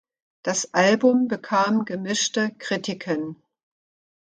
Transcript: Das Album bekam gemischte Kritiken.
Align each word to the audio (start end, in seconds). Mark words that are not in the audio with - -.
Das 0.43 0.73
Album 0.73 1.27
bekam 1.27 1.85
gemischte 1.85 2.49
Kritiken. 2.57 3.35